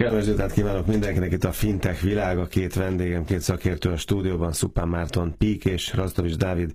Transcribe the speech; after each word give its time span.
Kellemes 0.00 0.24
délután 0.24 0.48
kívánok 0.48 0.86
mindenkinek 0.86 1.32
itt 1.32 1.44
a 1.44 1.52
Fintech 1.52 2.02
világa, 2.02 2.46
két 2.46 2.74
vendégem, 2.74 3.24
két 3.24 3.40
szakértő 3.40 3.90
a 3.90 3.96
stúdióban, 3.96 4.52
Szupán 4.52 4.88
Márton 4.88 5.34
Pík 5.38 5.64
és 5.64 5.94
Razdovics 5.94 6.36
Dávid 6.36 6.70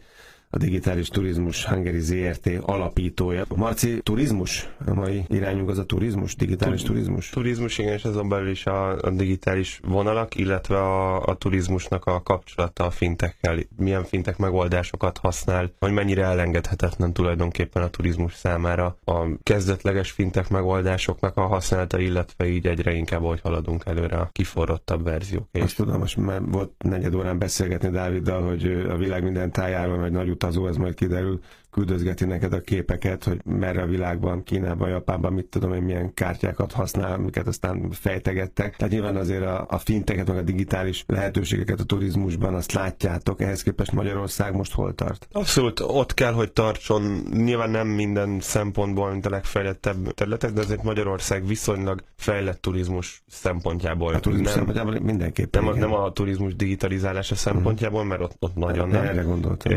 a 0.56 0.58
Digitális 0.58 1.08
Turizmus 1.08 1.66
Hungary 1.66 2.00
ZRT 2.00 2.50
alapítója. 2.62 3.46
Marci, 3.56 4.00
turizmus? 4.04 4.70
A 4.86 4.94
mai 4.94 5.26
irányunk 5.28 5.70
az 5.70 5.78
a 5.78 5.86
turizmus, 5.86 6.36
digitális 6.36 6.82
tu- 6.82 6.88
turizmus? 6.88 7.30
Turizmus, 7.30 7.78
igen, 7.78 7.94
és 7.94 8.04
azon 8.04 8.30
belül 8.30 8.50
is 8.50 8.66
a, 8.66 8.98
a 8.98 9.10
digitális 9.10 9.80
vonalak, 9.84 10.36
illetve 10.36 10.78
a, 10.78 11.22
a 11.22 11.36
turizmusnak 11.36 12.06
a 12.06 12.22
kapcsolata 12.22 12.86
a 12.86 12.90
fintekkel. 12.90 13.58
Milyen 13.78 14.04
fintek 14.04 14.38
megoldásokat 14.38 15.18
használ, 15.18 15.72
hogy 15.80 15.92
mennyire 15.92 16.24
elengedhetetlen 16.24 17.14
tulajdonképpen 17.14 17.84
a 17.84 17.90
turizmus 17.90 18.34
számára 18.34 18.98
a 19.06 19.26
kezdetleges 19.44 20.12
fintek 20.12 20.50
megoldásoknak 20.50 21.38
a 21.38 21.48
használata, 21.48 22.00
illetve 22.00 22.48
így 22.48 22.68
egyre 22.68 22.94
inkább, 22.94 23.22
hogy 23.22 23.42
haladunk 23.42 23.84
előre 23.86 24.18
a 24.18 24.30
kiforrottabb 24.32 25.04
verziók. 25.04 25.48
Azt 25.52 25.76
tudom, 25.76 26.00
most 26.00 26.18
már 26.18 26.42
volt 26.42 26.72
negyed 26.78 27.16
órán 27.16 27.38
beszélgetni 27.38 27.90
Dáviddal, 27.90 28.42
hogy 28.42 28.86
a 28.90 28.96
világ 28.98 29.24
minden 29.24 29.52
tájában, 29.52 30.00
vagy 30.00 30.12
nagy 30.12 30.30
utazó, 30.46 30.68
ez 30.68 30.78
majd 30.78 30.94
kiderül, 30.94 31.40
küldözgeti 31.72 32.26
neked 32.26 32.54
a 32.54 32.62
képeket, 32.62 33.24
hogy 33.24 33.42
merre 33.46 33.82
a 33.82 33.86
világban, 33.86 34.44
Kínában, 34.44 34.90
Japánban, 34.90 35.34
mit 35.34 35.46
tudom 35.46 35.74
én, 35.74 35.82
milyen 35.82 36.14
kártyákat 36.14 36.72
használ, 36.72 37.14
amiket 37.14 37.48
aztán 37.48 37.92
fejtegettek. 37.92 38.76
Tehát 38.76 38.94
nyilván 38.94 39.16
azért 39.16 39.44
a, 39.44 39.66
a 39.70 39.78
finteket, 39.78 40.28
meg 40.28 40.38
a 40.38 40.42
digitális 40.42 41.04
lehetőségeket 41.08 41.80
a 41.80 41.84
turizmusban 41.84 42.54
azt 42.54 42.72
látjátok, 42.72 43.42
ehhez 43.42 43.64
képest 43.64 43.92
Magyarország 43.92 44.56
most 44.56 44.74
hol 44.74 44.96
tart? 44.96 45.28
Abszolút, 45.32 45.80
ott 45.80 46.14
kell, 46.14 46.34
hogy 46.34 46.52
tartson. 46.52 47.02
Nyilván 47.32 47.70
nem 47.70 47.88
minden 47.88 48.40
szempontból, 48.40 49.12
mint 49.12 49.26
a 49.26 49.30
legfejlettebb 49.30 50.12
területek, 50.14 50.52
de 50.52 50.62
azért 50.62 50.84
Magyarország 50.84 51.48
viszonylag 51.48 52.04
fejlett 52.16 52.62
turizmus 52.62 53.24
szempontjából. 53.28 54.14
A 54.14 54.20
turizmus 54.20 54.48
nem, 54.48 54.56
szempontjából 54.56 55.00
mindenképpen. 55.00 55.64
Nem, 55.64 55.74
a, 55.74 55.76
nem 55.76 55.94
a 55.94 56.12
turizmus 56.12 56.56
digitalizálása 56.56 57.36
szempontjából, 57.36 58.04
mert 58.04 58.22
ott, 58.22 58.36
ott 58.40 58.56
nagyon 58.56 58.88
nem. 58.88 59.04
Erre 59.04 59.22
gondoltam. 59.22 59.74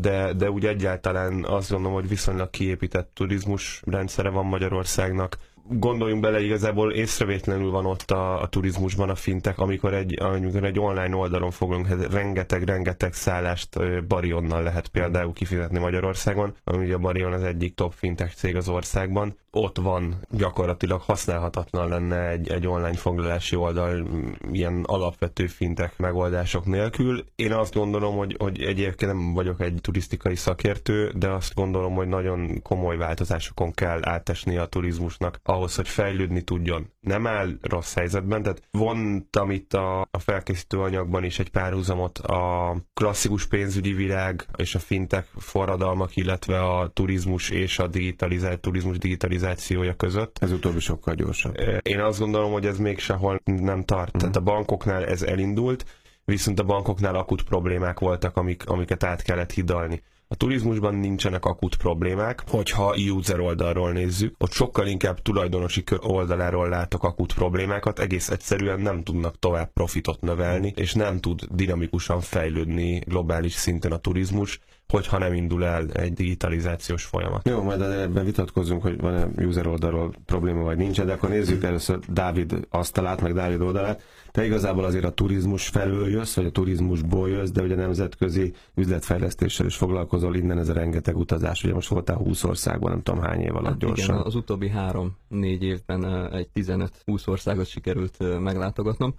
De, 0.00 0.32
de 0.32 0.50
úgy 0.50 0.66
egyáltalán 0.66 1.44
azt 1.44 1.70
gondolom, 1.70 1.94
hogy 1.96 2.08
viszonylag 2.08 2.50
kiépített 2.50 3.10
turizmus 3.14 3.82
rendszere 3.86 4.28
van 4.28 4.46
Magyarországnak. 4.46 5.36
Gondoljunk 5.70 6.22
bele, 6.22 6.40
igazából 6.40 6.92
észrevétlenül 6.92 7.70
van 7.70 7.86
ott 7.86 8.10
a, 8.10 8.42
a 8.42 8.46
turizmusban 8.46 9.10
a 9.10 9.14
fintek, 9.14 9.58
amikor 9.58 9.94
egy, 9.94 10.20
amikor 10.20 10.64
egy 10.64 10.78
online 10.78 11.16
oldalon 11.16 11.50
fogunk, 11.50 11.86
hát 11.86 12.12
rengeteg-rengeteg 12.12 13.12
szállást 13.12 13.78
Barionnal 14.06 14.62
lehet 14.62 14.88
például 14.88 15.32
kifizetni 15.32 15.78
Magyarországon, 15.78 16.54
ami 16.64 16.90
a 16.90 16.98
Barion 16.98 17.32
az 17.32 17.42
egyik 17.42 17.74
top 17.74 17.92
fintech 17.92 18.34
cég 18.34 18.56
az 18.56 18.68
országban 18.68 19.36
ott 19.58 19.78
van, 19.78 20.16
gyakorlatilag 20.30 21.00
használhatatlan 21.00 21.88
lenne 21.88 22.28
egy, 22.28 22.48
egy 22.48 22.66
online 22.66 22.96
foglalási 22.96 23.56
oldal 23.56 24.06
ilyen 24.52 24.82
alapvető 24.86 25.46
fintek 25.46 25.98
megoldások 25.98 26.64
nélkül. 26.64 27.24
Én 27.36 27.52
azt 27.52 27.74
gondolom, 27.74 28.16
hogy, 28.16 28.36
hogy 28.38 28.62
egyébként 28.62 29.12
nem 29.12 29.32
vagyok 29.32 29.60
egy 29.60 29.78
turisztikai 29.80 30.36
szakértő, 30.36 31.12
de 31.14 31.28
azt 31.28 31.54
gondolom, 31.54 31.94
hogy 31.94 32.08
nagyon 32.08 32.62
komoly 32.62 32.96
változásokon 32.96 33.72
kell 33.72 34.00
átesni 34.04 34.56
a 34.56 34.66
turizmusnak 34.66 35.40
ahhoz, 35.42 35.74
hogy 35.74 35.88
fejlődni 35.88 36.42
tudjon. 36.42 36.92
Nem 37.00 37.26
áll 37.26 37.50
rossz 37.62 37.94
helyzetben, 37.94 38.42
tehát 38.42 38.62
vontam 38.70 39.50
itt 39.50 39.74
a, 39.74 40.00
a 40.00 40.18
felkészítő 40.18 40.78
anyagban 40.78 41.24
is 41.24 41.38
egy 41.38 41.50
párhuzamot 41.50 42.18
a 42.18 42.76
klasszikus 42.94 43.46
pénzügyi 43.46 43.92
világ 43.92 44.46
és 44.56 44.74
a 44.74 44.78
fintek 44.78 45.26
forradalmak, 45.36 46.16
illetve 46.16 46.60
a 46.60 46.88
turizmus 46.88 47.50
és 47.50 47.78
a 47.78 47.86
digitalizált 47.86 48.60
turizmus 48.60 48.98
digitalizált 48.98 49.47
digitalizációja 49.48 49.94
között. 49.94 50.38
Ez 50.40 50.52
utóbbi 50.52 50.80
sokkal 50.80 51.14
gyorsabb. 51.14 51.54
Én 51.82 52.00
azt 52.00 52.18
gondolom, 52.18 52.52
hogy 52.52 52.66
ez 52.66 52.78
még 52.78 52.98
sehol 52.98 53.40
nem 53.44 53.84
tart. 53.84 54.16
Mm. 54.16 54.18
Tehát 54.18 54.36
a 54.36 54.40
bankoknál 54.40 55.06
ez 55.06 55.22
elindult, 55.22 55.84
viszont 56.24 56.60
a 56.60 56.64
bankoknál 56.64 57.14
akut 57.14 57.42
problémák 57.42 57.98
voltak, 57.98 58.36
amik, 58.36 58.66
amiket 58.66 59.04
át 59.04 59.22
kellett 59.22 59.52
hidalni. 59.52 60.02
A 60.30 60.36
turizmusban 60.36 60.94
nincsenek 60.94 61.44
akut 61.44 61.76
problémák, 61.76 62.42
hogyha 62.48 62.94
user 63.12 63.40
oldalról 63.40 63.92
nézzük, 63.92 64.34
ott 64.38 64.52
sokkal 64.52 64.86
inkább 64.86 65.22
tulajdonosi 65.22 65.84
oldaláról 66.00 66.68
látok 66.68 67.04
akut 67.04 67.34
problémákat, 67.34 67.98
egész 67.98 68.28
egyszerűen 68.28 68.80
nem 68.80 69.02
tudnak 69.02 69.38
tovább 69.38 69.72
profitot 69.72 70.20
növelni, 70.20 70.72
és 70.76 70.94
nem 70.94 71.20
tud 71.20 71.40
dinamikusan 71.50 72.20
fejlődni 72.20 72.98
globális 72.98 73.52
szinten 73.52 73.92
a 73.92 73.98
turizmus, 73.98 74.60
hogyha 74.92 75.18
nem 75.18 75.32
indul 75.32 75.64
el 75.64 75.86
egy 75.92 76.12
digitalizációs 76.12 77.04
folyamat. 77.04 77.48
Jó, 77.48 77.62
majd 77.62 77.80
ebben 77.80 78.24
vitatkozunk, 78.24 78.82
hogy 78.82 79.00
van-e 79.00 79.28
user 79.44 79.66
oldalról 79.66 80.12
probléma, 80.26 80.62
vagy 80.62 80.76
nincs, 80.76 81.00
de 81.02 81.12
akkor 81.12 81.28
nézzük 81.28 81.64
először 81.64 81.98
Dávid 81.98 82.66
asztalát, 82.70 83.20
meg 83.20 83.34
Dávid 83.34 83.60
oldalát. 83.60 84.02
Te 84.30 84.44
igazából 84.44 84.84
azért 84.84 85.04
a 85.04 85.10
turizmus 85.10 85.68
felől 85.68 86.08
jössz, 86.08 86.34
vagy 86.34 86.44
a 86.44 86.50
turizmusból 86.50 87.28
jössz, 87.28 87.50
de 87.50 87.62
ugye 87.62 87.74
nemzetközi 87.74 88.52
üzletfejlesztéssel 88.74 89.66
is 89.66 89.76
foglalkozol, 89.76 90.36
innen 90.36 90.58
ez 90.58 90.68
a 90.68 90.72
rengeteg 90.72 91.16
utazás. 91.16 91.64
Ugye 91.64 91.74
most 91.74 91.88
voltál 91.88 92.16
20 92.16 92.44
országban, 92.44 92.90
nem 92.90 93.02
tudom 93.02 93.20
hány 93.20 93.40
év 93.40 93.56
alatt 93.56 93.68
hát 93.68 93.78
gyorsan. 93.78 94.14
Igen, 94.14 94.26
az 94.26 94.34
utóbbi 94.34 94.68
három-négy 94.68 95.62
évben 95.62 96.32
egy 96.32 96.48
15-20 96.54 97.28
országot 97.28 97.66
sikerült 97.66 98.40
meglátogatnom. 98.40 99.14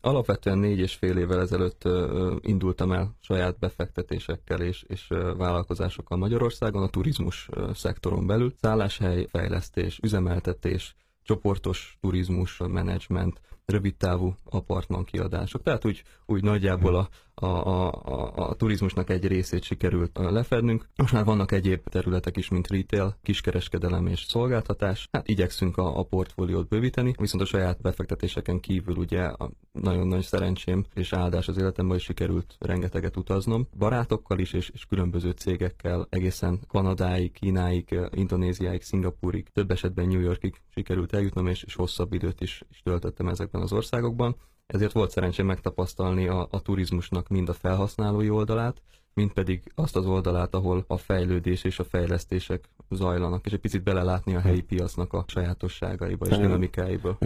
Alapvetően 0.00 0.58
négy 0.58 0.78
és 0.78 0.94
fél 0.94 1.16
évvel 1.16 1.40
ezelőtt 1.40 1.88
indultam 2.40 2.92
el 2.92 3.16
saját 3.20 3.58
befektetésekkel 3.58 4.60
és, 4.60 4.84
és 4.88 5.06
vállalkozásokkal 5.36 6.18
Magyarországon, 6.18 6.82
a 6.82 6.88
turizmus 6.88 7.48
szektoron 7.74 8.26
belül. 8.26 8.54
Szálláshely, 8.60 9.26
fejlesztés, 9.30 9.98
üzemeltetés, 10.02 10.96
csoportos 11.22 11.98
turizmus, 12.00 12.58
menedzsment, 12.58 13.40
rövidtávú 13.70 14.34
apartman 14.44 15.04
kiadások. 15.04 15.62
Tehát 15.62 15.84
úgy, 15.84 16.02
úgy 16.26 16.42
nagyjából 16.42 16.94
a, 16.94 17.08
a, 17.34 17.46
a, 17.46 18.32
a 18.34 18.54
turizmusnak 18.54 19.10
egy 19.10 19.26
részét 19.26 19.62
sikerült 19.62 20.18
lefednünk. 20.18 20.88
Most 20.96 21.12
már 21.12 21.24
vannak 21.24 21.52
egyéb 21.52 21.88
területek 21.88 22.36
is, 22.36 22.48
mint 22.48 22.68
retail, 22.68 23.16
kiskereskedelem 23.22 24.06
és 24.06 24.24
szolgáltatás. 24.28 25.08
Hát 25.12 25.28
igyekszünk 25.28 25.76
a, 25.76 25.98
a 25.98 26.02
portfóliót 26.02 26.68
bővíteni, 26.68 27.14
viszont 27.18 27.42
a 27.42 27.46
saját 27.46 27.80
befektetéseken 27.80 28.60
kívül 28.60 28.96
ugye 28.96 29.22
a 29.22 29.50
nagyon 29.72 30.06
nagy 30.06 30.22
szerencsém 30.22 30.84
és 30.94 31.12
áldás 31.12 31.48
az 31.48 31.58
életemben 31.58 31.96
is 31.96 32.02
sikerült 32.02 32.56
rengeteget 32.58 33.16
utaznom. 33.16 33.68
Barátokkal 33.78 34.38
is 34.38 34.52
és, 34.52 34.68
és 34.68 34.86
különböző 34.86 35.30
cégekkel 35.30 36.06
egészen 36.10 36.60
Kanadáig, 36.68 37.32
Kínáig, 37.32 37.98
Indonéziáig, 38.10 38.82
Szingapúrig, 38.82 39.48
több 39.52 39.70
esetben 39.70 40.06
New 40.06 40.20
Yorkig 40.20 40.60
sikerült 40.68 41.12
eljutnom, 41.12 41.46
és, 41.46 41.62
és 41.62 41.74
hosszabb 41.74 42.12
időt 42.12 42.40
is, 42.40 42.62
is 42.70 42.80
töltöttem 42.82 43.28
ezekben 43.28 43.59
az 43.60 43.72
országokban 43.72 44.36
ezért 44.66 44.92
volt 44.92 45.10
szerencsém 45.10 45.46
megtapasztalni 45.46 46.26
a, 46.26 46.48
a 46.50 46.60
turizmusnak 46.60 47.28
mind 47.28 47.48
a 47.48 47.52
felhasználói 47.52 48.30
oldalát, 48.30 48.82
mint 49.14 49.32
pedig 49.32 49.72
azt 49.74 49.96
az 49.96 50.06
oldalát, 50.06 50.54
ahol 50.54 50.84
a 50.86 50.96
fejlődés 50.96 51.64
és 51.64 51.78
a 51.78 51.84
fejlesztések 51.84 52.68
zajlanak, 52.90 53.46
és 53.46 53.52
egy 53.52 53.60
picit 53.60 53.82
belelátni 53.82 54.34
a 54.34 54.40
helyi 54.40 54.62
piacnak 54.62 55.12
a 55.12 55.24
sajátosságaiba 55.26 56.26
és 56.26 56.36
dinamikáiba. 56.36 57.18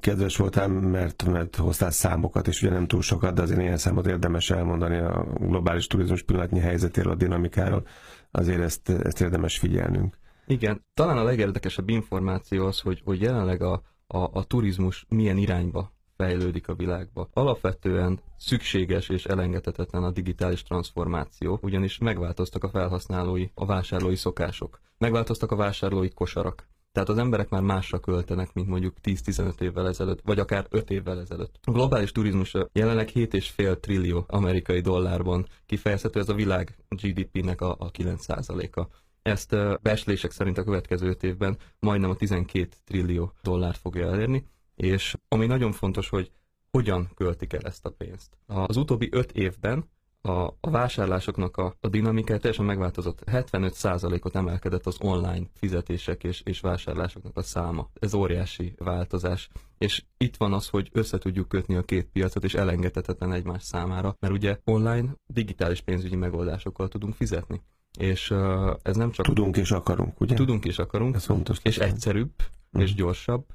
Kedves 0.00 0.36
voltál, 0.36 0.68
mert, 0.68 1.24
mert 1.24 1.56
hoztál 1.56 1.90
számokat, 1.90 2.48
és 2.48 2.62
ugye 2.62 2.72
nem 2.72 2.86
túl 2.86 3.02
sokat, 3.02 3.34
de 3.34 3.42
azért 3.42 3.60
ilyen 3.60 3.76
számot 3.76 4.06
érdemes 4.06 4.50
elmondani 4.50 4.96
a 4.96 5.26
globális 5.38 5.86
turizmus 5.86 6.22
pillanatnyi 6.22 6.58
helyzetéről, 6.58 7.12
a 7.12 7.16
dinamikáról, 7.16 7.86
azért 8.30 8.60
ezt, 8.60 8.88
ezt 8.88 9.20
érdemes 9.20 9.58
figyelnünk. 9.58 10.18
Igen, 10.46 10.84
talán 10.94 11.18
a 11.18 11.22
legérdekesebb 11.22 11.88
információ 11.88 12.66
az, 12.66 12.80
hogy, 12.80 13.02
hogy 13.04 13.20
jelenleg 13.20 13.62
a, 13.62 13.82
a, 14.12 14.30
a 14.32 14.44
turizmus 14.44 15.06
milyen 15.08 15.36
irányba 15.36 15.92
fejlődik 16.16 16.68
a 16.68 16.74
világba. 16.74 17.28
Alapvetően 17.32 18.20
szükséges 18.36 19.08
és 19.08 19.24
elengedhetetlen 19.24 20.02
a 20.02 20.10
digitális 20.10 20.62
transformáció, 20.62 21.58
ugyanis 21.62 21.98
megváltoztak 21.98 22.64
a 22.64 22.68
felhasználói, 22.68 23.46
a 23.54 23.66
vásárlói 23.66 24.16
szokások. 24.16 24.80
Megváltoztak 24.98 25.52
a 25.52 25.56
vásárlói 25.56 26.10
kosarak. 26.10 26.68
Tehát 26.92 27.08
az 27.08 27.18
emberek 27.18 27.48
már 27.48 27.62
másra 27.62 28.00
költenek, 28.00 28.52
mint 28.52 28.68
mondjuk 28.68 28.94
10-15 29.02 29.60
évvel 29.60 29.88
ezelőtt, 29.88 30.20
vagy 30.24 30.38
akár 30.38 30.66
5 30.70 30.90
évvel 30.90 31.20
ezelőtt. 31.20 31.58
A 31.62 31.70
globális 31.70 32.12
turizmus 32.12 32.54
jelenleg 32.72 33.10
7,5 33.14 33.80
trillió 33.80 34.24
amerikai 34.28 34.80
dollárban 34.80 35.46
kifejezhető, 35.66 36.20
ez 36.20 36.28
a 36.28 36.34
világ 36.34 36.76
GDP-nek 36.88 37.60
a, 37.60 37.76
a 37.78 37.90
9%-a. 37.90 38.86
Ezt 39.22 39.80
becslések 39.82 40.30
szerint 40.30 40.58
a 40.58 40.64
következő 40.64 41.08
5 41.08 41.22
évben 41.22 41.58
majdnem 41.78 42.10
a 42.10 42.16
12 42.16 42.68
trillió 42.84 43.32
dollárt 43.42 43.78
fogja 43.78 44.10
elérni, 44.10 44.46
és 44.74 45.16
ami 45.28 45.46
nagyon 45.46 45.72
fontos, 45.72 46.08
hogy 46.08 46.30
hogyan 46.70 47.10
költik 47.14 47.52
el 47.52 47.62
ezt 47.62 47.86
a 47.86 47.90
pénzt. 47.90 48.36
Az 48.46 48.76
utóbbi 48.76 49.08
öt 49.12 49.32
évben 49.32 49.84
a, 50.22 50.30
a 50.60 50.70
vásárlásoknak 50.70 51.56
a, 51.56 51.76
a 51.80 51.88
dinamikája 51.88 52.38
teljesen 52.38 52.64
megváltozott. 52.64 53.22
75%-ot 53.26 54.36
emelkedett 54.36 54.86
az 54.86 54.96
online 55.00 55.46
fizetések 55.54 56.24
és, 56.24 56.40
és 56.44 56.60
vásárlásoknak 56.60 57.36
a 57.36 57.42
száma. 57.42 57.90
Ez 58.00 58.14
óriási 58.14 58.74
változás. 58.78 59.48
És 59.78 60.04
itt 60.16 60.36
van 60.36 60.52
az, 60.52 60.68
hogy 60.68 60.88
össze 60.92 61.18
tudjuk 61.18 61.48
kötni 61.48 61.76
a 61.76 61.82
két 61.82 62.06
piacot, 62.06 62.44
és 62.44 62.54
elengedhetetlen 62.54 63.32
egymás 63.32 63.62
számára, 63.62 64.16
mert 64.18 64.32
ugye 64.32 64.58
online 64.64 65.14
digitális 65.26 65.80
pénzügyi 65.80 66.16
megoldásokkal 66.16 66.88
tudunk 66.88 67.14
fizetni. 67.14 67.62
És 67.98 68.30
uh, 68.30 68.70
ez 68.82 68.96
nem 68.96 69.10
csak... 69.10 69.26
Tudunk 69.26 69.56
és 69.56 69.70
akarunk, 69.70 70.20
ugye? 70.20 70.34
Tudunk 70.34 70.64
és 70.64 70.78
akarunk. 70.78 71.14
Ez 71.14 71.24
fontos. 71.24 71.58
És 71.62 71.78
egyszerűbb, 71.78 72.32
és 72.72 72.94
gyorsabb, 72.94 73.46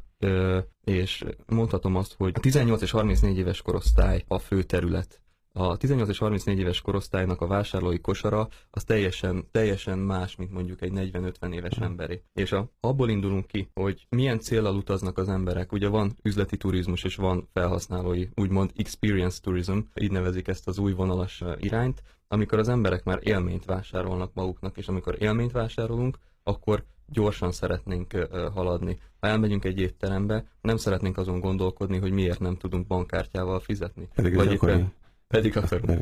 és 0.84 1.24
mondhatom 1.46 1.96
azt, 1.96 2.14
hogy 2.18 2.34
a 2.36 2.40
18 2.40 2.82
és 2.82 2.92
34 2.92 3.38
éves 3.38 3.62
korosztály 3.62 4.24
a 4.28 4.40
fő 4.40 4.64
terület 4.64 5.22
a 5.58 5.78
18 5.78 6.10
és 6.10 6.18
34 6.18 6.60
éves 6.60 6.82
korosztálynak 6.82 7.42
a 7.42 7.48
vásárlói 7.48 8.00
kosara 8.00 8.48
az 8.70 8.84
teljesen, 8.84 9.48
teljesen 9.52 10.00
más, 10.00 10.36
mint 10.36 10.52
mondjuk 10.52 10.82
egy 10.82 10.92
40-50 10.96 11.54
éves 11.54 11.78
emberi. 11.78 12.22
És 12.34 12.52
a, 12.52 12.72
abból 12.80 13.10
indulunk 13.10 13.48
ki, 13.48 13.70
hogy 13.74 14.08
milyen 14.10 14.40
célral 14.40 14.76
utaznak 14.76 15.18
az 15.18 15.30
emberek. 15.30 15.72
Ugye 15.72 15.88
van 15.88 16.16
üzleti 16.24 16.58
turizmus 16.58 17.04
és 17.04 17.16
van 17.16 17.50
felhasználói, 17.54 18.28
úgymond 18.36 18.72
experience 18.76 19.40
tourism, 19.42 19.78
így 20.02 20.12
nevezik 20.12 20.48
ezt 20.48 20.68
az 20.68 20.78
új 20.78 20.94
vonalas 20.94 21.44
irányt, 21.60 22.04
amikor 22.28 22.60
az 22.60 22.70
emberek 22.70 23.04
már 23.04 23.20
élményt 23.24 23.66
vásárolnak 23.66 24.34
maguknak, 24.34 24.78
és 24.78 24.88
amikor 24.88 25.16
élményt 25.20 25.52
vásárolunk, 25.52 26.18
akkor 26.44 26.84
gyorsan 27.08 27.52
szeretnénk 27.52 28.28
haladni. 28.54 29.00
Ha 29.20 29.28
elmegyünk 29.28 29.66
egy 29.66 29.80
étterembe, 29.80 30.46
nem 30.62 30.78
szeretnénk 30.78 31.18
azon 31.18 31.40
gondolkodni, 31.40 31.98
hogy 31.98 32.12
miért 32.12 32.40
nem 32.40 32.58
tudunk 32.58 32.88
bankkártyával 32.88 33.60
fizetni. 33.60 34.10
Pedig 34.16 34.36
Vagy 34.36 34.52
éppen, 34.52 34.94
pedig 35.28 35.58
akarunk. 35.58 36.00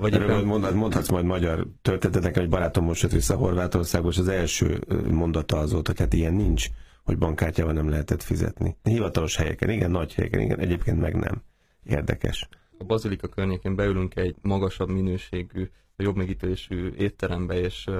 Vagy 0.00 0.14
éppen... 0.14 0.44
Mondhat, 0.44 0.74
mondhatsz 0.74 1.08
majd 1.08 1.24
magyar 1.24 1.66
történetet, 1.82 2.22
nekem 2.22 2.42
egy 2.42 2.48
barátom 2.48 2.84
most 2.84 3.02
jött 3.02 3.12
vissza 3.12 3.36
Horvátországos, 3.36 4.18
az 4.18 4.28
első 4.28 4.80
mondata 5.10 5.58
az 5.58 5.72
volt, 5.72 5.86
hogy 5.86 5.98
hát 5.98 6.12
ilyen 6.12 6.34
nincs, 6.34 6.66
hogy 7.04 7.18
bankkártyával 7.18 7.72
nem 7.72 7.88
lehetett 7.88 8.22
fizetni. 8.22 8.76
Hivatalos 8.82 9.36
helyeken, 9.36 9.70
igen, 9.70 9.90
nagy 9.90 10.14
helyeken, 10.14 10.40
igen, 10.40 10.58
egyébként 10.58 11.00
meg 11.00 11.16
nem. 11.16 11.42
Érdekes. 11.84 12.48
A 12.78 12.84
bazilika 12.84 13.28
környékén 13.28 13.76
beülünk 13.76 14.16
egy 14.16 14.36
magasabb 14.42 14.88
minőségű, 14.88 15.70
jobb 15.96 16.16
megítélésű 16.16 16.92
étterembe, 16.96 17.60
és 17.60 17.86
uh, 17.86 17.94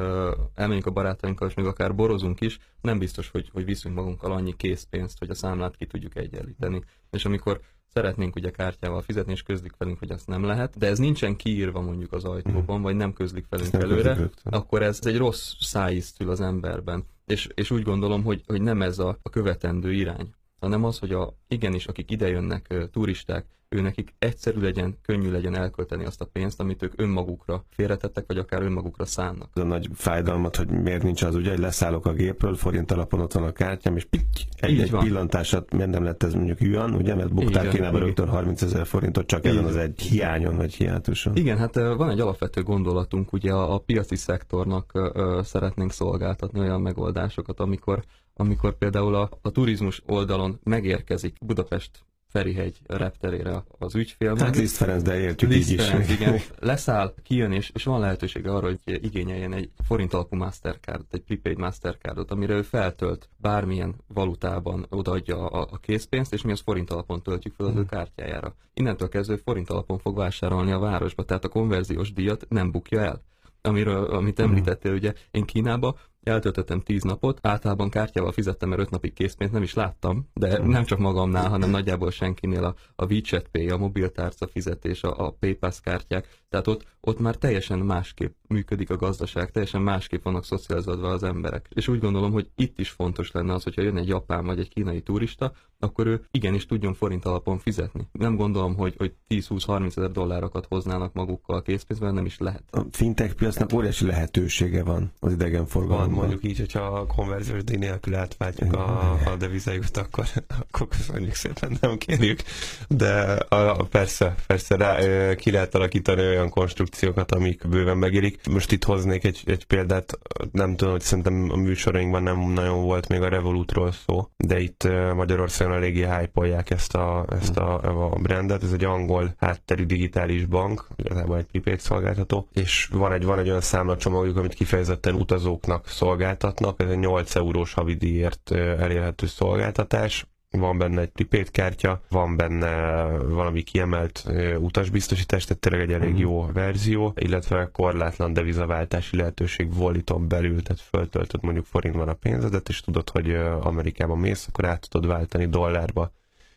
elmegyünk 0.55 0.87
a 0.87 0.91
barátainkkal, 0.91 1.49
és 1.49 1.55
még 1.55 1.67
akár 1.67 1.95
borozunk 1.95 2.41
is, 2.41 2.59
nem 2.81 2.99
biztos, 2.99 3.29
hogy, 3.29 3.51
hogy 3.53 3.65
viszünk 3.65 3.95
magunkkal 3.95 4.33
annyi 4.33 4.57
készpénzt, 4.57 5.19
hogy 5.19 5.31
a 5.31 5.35
számlát 5.35 5.77
ki 5.77 5.87
tudjuk 5.87 6.17
egyenlíteni. 6.17 6.83
És 7.11 7.25
amikor 7.25 7.61
szeretnénk 7.97 8.37
ugye 8.37 8.51
kártyával 8.51 9.03
fizetni, 9.03 9.33
és 9.33 9.43
közlik 9.43 9.77
velünk, 9.79 9.99
hogy 9.99 10.11
azt 10.11 10.27
nem 10.27 10.45
lehet, 10.45 10.79
de 10.79 10.87
ez 10.87 10.99
nincsen 10.99 11.37
kiírva 11.37 11.81
mondjuk 11.81 12.13
az 12.13 12.25
ajtóban, 12.25 12.83
vagy 12.83 12.97
nem 12.97 13.13
közlik 13.13 13.47
velünk 13.49 13.73
nem 13.73 13.81
előre, 13.81 14.31
akkor 14.45 14.83
ez 14.83 14.99
egy 15.03 15.17
rossz 15.17 15.53
szájíztül 15.61 16.31
az 16.31 16.41
emberben. 16.41 17.05
És, 17.27 17.49
és 17.55 17.71
úgy 17.71 17.83
gondolom, 17.83 18.25
hogy, 18.25 18.43
hogy 18.47 18.63
nem 18.63 18.83
ez 18.83 18.99
a, 18.99 19.19
a 19.23 19.31
követendő 19.31 19.93
irány, 19.93 20.35
hanem 20.61 20.85
az, 20.85 20.99
hogy 20.99 21.13
a, 21.13 21.35
igenis, 21.49 21.87
akik 21.87 22.11
idejönnek, 22.11 22.75
turisták, 22.93 23.47
ő 23.69 23.81
nekik 23.81 24.15
egyszerű 24.19 24.61
legyen, 24.61 24.99
könnyű 25.03 25.31
legyen 25.31 25.55
elkölteni 25.55 26.05
azt 26.05 26.21
a 26.21 26.25
pénzt, 26.25 26.61
amit 26.61 26.83
ők 26.83 26.93
önmagukra 26.97 27.65
félretettek, 27.71 28.25
vagy 28.27 28.39
akár 28.39 28.63
önmagukra 28.63 29.05
szánnak. 29.05 29.51
Az 29.53 29.63
a 29.63 29.65
nagy 29.65 29.89
fájdalmat, 29.95 30.57
hogy 30.57 30.69
miért 30.69 31.03
nincs 31.03 31.23
az 31.23 31.35
ugye, 31.35 31.51
hogy 31.51 31.59
leszállok 31.59 32.07
a 32.07 32.13
gépről, 32.13 32.55
forint 32.55 32.91
alapon 32.91 33.21
ott 33.21 33.33
van 33.33 33.43
a 33.43 33.53
kártyám, 33.53 33.97
és 33.97 34.05
pitty, 34.05 34.41
egy, 34.57 34.81
egy 34.81 34.91
pillantásat, 34.91 35.73
miért 35.73 35.91
nem 35.91 36.05
lett 36.05 36.23
ez 36.23 36.35
mondjuk 36.35 36.61
yuan, 36.61 36.95
ugye, 36.95 37.15
mert 37.15 37.35
buktál 37.35 37.69
Kínában 37.69 38.01
rögtön 38.01 38.29
30 38.29 38.63
ezer 38.63 38.87
forintot 38.87 39.27
csak 39.27 39.45
ezen 39.45 39.65
az 39.65 39.77
egy 39.77 40.01
hiányon, 40.01 40.57
vagy 40.57 40.75
hiátuson. 40.75 41.37
Igen, 41.37 41.59
hát 41.59 41.75
van 41.75 42.11
egy 42.11 42.21
alapvető 42.21 42.63
gondolatunk, 42.63 43.33
ugye 43.33 43.53
a, 43.53 43.75
a 43.75 43.79
piaci 43.79 44.17
szektornak 44.17 44.91
ö, 44.95 45.41
szeretnénk 45.45 45.93
szolgáltatni 45.93 46.61
olyan 46.61 46.81
megoldásokat, 46.81 47.61
amikor 47.61 48.05
amikor 48.37 48.79
például 48.79 49.15
a, 49.15 49.31
a 49.43 49.51
turizmus 49.51 50.03
oldalon 50.07 50.61
megérkezik 50.63 51.37
Budapest 51.41 52.07
Ferihegy 52.37 52.79
repterére 52.87 53.65
az 53.79 53.95
ügyfél. 53.95 54.37
Hát 54.37 54.57
Liszt 54.57 54.77
Ferenc, 54.77 55.03
de 55.03 55.21
értjük 55.21 55.51
Liszt 55.51 55.71
így 55.71 55.81
Ferenc, 55.81 56.09
is. 56.09 56.15
igen. 56.15 56.41
Leszáll, 56.59 57.15
kijön, 57.23 57.53
és, 57.53 57.71
és 57.75 57.85
van 57.85 58.01
lehetősége 58.01 58.53
arra, 58.53 58.67
hogy 58.67 59.05
igényeljen 59.05 59.53
egy 59.53 59.71
forint 59.87 60.15
alapú 60.15 60.37
Mastercardot, 60.37 61.15
egy 61.15 61.23
prepaid 61.23 61.59
Mastercardot, 61.59 62.31
amire 62.31 62.55
ő 62.55 62.63
feltölt 62.63 63.29
bármilyen 63.37 63.95
valutában 64.07 64.87
odaadja 64.89 65.47
a, 65.47 65.69
a 65.71 65.77
készpénzt, 65.77 66.33
és 66.33 66.43
mi 66.43 66.53
az 66.53 66.61
forint 66.61 66.91
alapon 66.91 67.23
töltjük 67.23 67.55
fel 67.55 67.67
az 67.67 67.73
ő 67.73 67.77
hmm. 67.77 67.87
kártyájára. 67.87 68.55
Innentől 68.75 69.09
kezdve 69.09 69.37
forint 69.37 69.71
alapon 69.71 69.99
fog 69.99 70.17
vásárolni 70.17 70.73
a 70.73 70.79
városba, 70.79 71.25
tehát 71.25 71.45
a 71.45 71.49
konverziós 71.49 72.13
díjat 72.13 72.47
nem 72.49 72.71
bukja 72.71 73.01
el 73.01 73.23
amiről, 73.61 74.05
amit 74.05 74.41
hmm. 74.41 74.49
említettél, 74.49 74.93
ugye 74.93 75.13
én 75.31 75.45
Kínába 75.45 75.99
eltöltöttem 76.27 76.81
tíz 76.81 77.03
napot, 77.03 77.39
általában 77.43 77.91
kártyával 77.91 78.33
fizettem, 78.33 78.69
mert 78.69 78.81
öt 78.81 78.91
napig 78.91 79.13
készpénzt 79.13 79.53
nem 79.53 79.63
is 79.63 79.75
láttam, 79.75 80.29
de 80.35 80.59
nem 80.59 80.85
csak 80.85 80.99
magamnál, 80.99 81.49
hanem 81.49 81.71
nagyjából 81.71 82.11
senkinél 82.11 82.65
a, 82.65 82.75
a 82.97 83.05
WeChat 83.05 83.49
Pay, 83.49 83.69
a 83.71 83.77
mobiltárca 83.77 84.47
fizetés, 84.47 85.03
a, 85.03 85.27
a 85.27 85.31
PayPass 85.31 85.81
kártyák, 85.81 86.29
tehát 86.49 86.67
ott, 86.67 86.87
ott 87.01 87.19
már 87.19 87.37
teljesen 87.37 87.79
másképp 87.79 88.35
működik 88.49 88.91
a 88.91 88.97
gazdaság, 88.97 89.51
teljesen 89.51 89.83
másképp 89.83 90.23
vannak 90.23 90.45
szocializálva 90.45 91.09
az 91.09 91.23
emberek. 91.23 91.67
És 91.75 91.89
úgy 91.89 92.01
gondolom, 92.01 92.33
hogy 92.33 92.51
itt 92.55 92.79
is 92.79 92.91
fontos 92.91 93.31
lenne 93.31 93.53
az, 93.53 93.63
hogyha 93.63 93.83
jön 93.83 93.97
egy 93.97 94.09
japán 94.09 94.45
vagy 94.45 94.59
egy 94.59 94.69
kínai 94.69 95.01
turista, 95.01 95.53
akkor 95.79 96.07
ő 96.07 96.25
igenis 96.31 96.67
tudjon 96.67 96.95
forint 96.95 97.25
alapon 97.25 97.59
fizetni. 97.59 98.09
Nem 98.13 98.37
gondolom, 98.37 98.77
hogy, 98.77 98.95
hogy 98.99 99.15
10-20-30 99.29 99.87
ezer 99.87 100.11
dollárokat 100.11 100.67
hoznának 100.69 101.13
magukkal 101.13 101.57
a 101.57 101.63
készpénzben, 101.63 102.15
nem 102.15 102.25
is 102.25 102.39
lehet. 102.39 102.63
A 102.71 102.81
fintech 102.91 103.35
piacnak 103.35 103.73
óriási 103.73 104.07
lehetősége 104.07 104.83
van 104.83 105.13
az 105.21 105.33
idegenforgalomban 105.33 106.19
mondjuk 106.19 106.45
így, 106.45 106.59
hogyha 106.59 106.81
a 106.81 107.07
konverziós 107.07 107.65
díj 107.65 107.77
nélkül 107.77 108.15
átváltjuk 108.15 108.73
a, 108.75 109.13
a 109.13 109.37
devizajukat, 109.39 109.97
akkor, 109.97 110.27
akkor 110.71 110.89
köszönjük 110.89 111.35
szépen, 111.35 111.77
nem 111.81 111.99
kérjük. 111.99 112.41
De 112.89 113.21
a, 113.49 113.85
persze, 113.85 114.35
persze 114.47 114.77
rá, 114.77 115.35
ki 115.35 115.51
lehet 115.51 115.75
alakítani 115.75 116.21
olyan 116.21 116.46
konstrukciókat, 116.49 117.33
amik 117.33 117.69
bőven 117.69 117.97
megérik. 117.97 118.47
Most 118.51 118.73
itt 118.73 118.85
hoznék 118.85 119.25
egy, 119.25 119.43
egy 119.47 119.65
példát, 119.65 120.19
nem 120.53 120.77
tudom, 120.77 120.93
hogy 120.93 121.03
szerintem 121.03 121.49
a 121.51 121.57
műsorainkban 121.57 122.23
nem 122.23 122.39
nagyon 122.53 122.83
volt 122.83 123.09
még 123.09 123.23
a 123.23 123.29
Revolutról 123.29 123.93
szó, 123.93 124.29
de 124.37 124.61
itt 124.61 124.89
Magyarországon 125.15 125.75
eléggé 125.75 126.07
hype 126.07 126.65
ezt 126.69 126.95
a, 126.95 127.27
ezt 127.31 127.57
a, 127.57 127.81
a 128.05 128.09
brandet. 128.09 128.63
Ez 128.63 128.73
egy 128.73 128.85
angol 128.85 129.35
hátterű 129.39 129.85
digitális 129.85 130.45
bank, 130.45 130.87
igazából 130.97 131.37
egy 131.37 131.47
prepaid 131.51 131.81
szolgáltató, 131.81 132.49
és 132.53 132.89
van 132.93 133.13
egy, 133.13 133.25
van 133.25 133.39
egy 133.39 133.49
olyan 133.49 133.61
számlacsomagjuk, 133.61 134.37
amit 134.37 134.55
kifejezetten 134.55 135.15
utazóknak 135.15 135.89
szolgáltatnak, 135.89 136.81
ez 136.81 136.91
egy 136.91 136.99
8 136.99 137.35
eurós 137.37 137.73
havidíjért 137.73 138.51
elérhető 138.51 139.27
szolgáltatás, 139.27 140.27
van 140.59 140.79
benne 140.79 141.01
egy 141.01 141.11
prepaid 141.11 141.51
kártya, 141.51 142.01
van 142.09 142.37
benne 142.37 143.05
valami 143.19 143.63
kiemelt 143.63 144.25
utasbiztosítás, 144.59 145.45
tehát 145.45 145.63
tényleg 145.63 145.81
egy 145.81 145.93
elég 145.93 146.13
mhm. 146.13 146.21
jó 146.21 146.47
verzió, 146.53 147.13
illetve 147.17 147.69
korlátlan 147.73 148.33
devizaváltási 148.33 149.17
lehetőség 149.17 149.75
voliton 149.75 150.29
belül, 150.29 150.63
tehát 150.63 150.83
föltöltöd 150.83 151.43
mondjuk 151.43 151.65
forintban 151.65 152.09
a 152.09 152.15
pénzedet, 152.15 152.69
és 152.69 152.81
tudod, 152.81 153.11
hogy 153.11 153.35
Amerikában 153.61 154.19
mész, 154.19 154.47
akkor 154.49 154.65
át 154.65 154.89
tudod 154.91 155.11
váltani 155.11 155.47
dollárba 155.47 156.13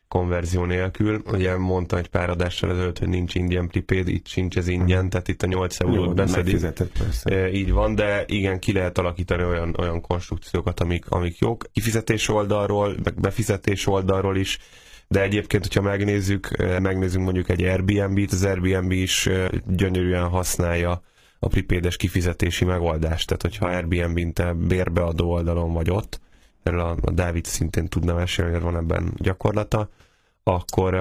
konverzió 0.10 0.66
nélkül. 0.66 1.22
Ugye 1.32 1.58
mondta 1.58 1.98
egy 1.98 2.08
pár 2.08 2.30
adással 2.30 2.72
ezelőtt, 2.72 3.00
hogy 3.00 3.08
nincs 3.08 3.36
ingyen 3.36 3.68
prepaid, 3.68 4.08
itt 4.08 4.28
sincs 4.28 4.58
ez 4.58 4.68
ingyen, 4.68 5.10
tehát 5.10 5.28
itt 5.28 5.44
a 5.44 5.48
8 5.48 5.80
eurót 5.80 6.16
beszedik. 6.16 6.66
E, 7.24 7.52
így 7.52 7.72
van, 7.72 7.96
de 7.96 8.24
igen, 8.28 8.60
ki 8.60 8.74
lehet 8.74 8.98
alakítani 8.98 9.44
olyan, 9.44 9.76
olyan 9.80 10.02
konstrukciókat, 10.02 10.80
amik, 10.80 11.10
amik 11.10 11.38
jók. 11.38 11.66
Kifizetés 11.74 12.30
oldalról, 12.30 12.96
meg 13.04 13.20
befizetés 13.20 13.88
oldalról 13.88 14.38
is, 14.38 14.60
de 15.08 15.22
egyébként, 15.22 15.64
hogyha 15.64 15.82
megnézzük, 15.82 16.60
e, 16.60 16.80
megnézzük 16.80 17.22
mondjuk 17.22 17.50
egy 17.50 17.64
Airbnb-t, 17.64 18.32
az 18.32 18.44
Airbnb 18.44 18.92
is 18.92 19.26
e, 19.26 19.52
gyönyörűen 19.68 20.28
használja 20.28 21.02
a 21.40 21.48
pripédes 21.48 21.98
kifizetési 21.98 22.66
megoldást. 22.66 23.28
Tehát, 23.28 23.42
hogyha 23.42 23.66
Airbnb-n 23.66 24.34
te 24.34 24.54
bérbeadó 24.54 25.32
oldalon 25.32 25.74
vagy 25.74 25.90
ott, 25.90 26.20
erről 26.64 26.80
a, 26.80 26.96
a 27.02 27.12
Dávid 27.12 27.46
szintén 27.46 27.88
tudna 27.88 28.14
mesélni, 28.14 28.52
hogy 28.52 28.62
van 28.62 28.76
ebben 28.76 29.14
gyakorlata, 29.18 29.90
akkor 30.50 30.94